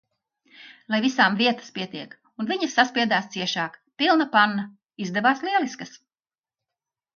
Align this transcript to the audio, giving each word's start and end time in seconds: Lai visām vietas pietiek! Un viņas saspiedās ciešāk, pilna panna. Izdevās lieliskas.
Lai 0.93 0.99
visām 1.03 1.35
vietas 1.41 1.67
pietiek! 1.75 2.15
Un 2.45 2.49
viņas 2.53 2.79
saspiedās 2.79 3.29
ciešāk, 3.37 3.77
pilna 4.03 4.29
panna. 4.35 4.67
Izdevās 5.07 5.47
lieliskas. 5.47 5.97